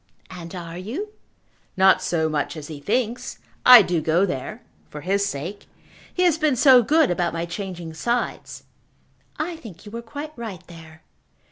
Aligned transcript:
"And 0.31 0.55
are 0.55 0.79
you?" 0.79 1.09
"Not 1.77 2.01
so 2.01 2.27
much 2.27 2.57
as 2.57 2.69
he 2.69 2.79
thinks. 2.79 3.37
I 3.63 3.83
do 3.83 4.01
go 4.01 4.25
there, 4.25 4.63
for 4.89 5.01
his 5.01 5.23
sake. 5.27 5.67
He 6.11 6.23
has 6.23 6.39
been 6.39 6.55
so 6.55 6.81
good 6.81 7.11
about 7.11 7.33
my 7.33 7.45
changing 7.45 7.93
sides." 7.93 8.63
"I 9.37 9.57
think 9.57 9.85
you 9.85 9.91
were 9.91 10.01
quite 10.01 10.33
right 10.35 10.65
there." 10.65 11.03